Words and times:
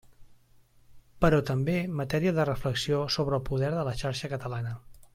Però 1.25 1.41
també 1.51 1.75
matèria 1.99 2.33
de 2.39 2.47
reflexió 2.51 3.05
sobre 3.19 3.41
el 3.41 3.47
poder 3.53 3.71
de 3.79 3.85
la 3.91 3.95
xarxa 4.05 4.35
catalana. 4.37 4.79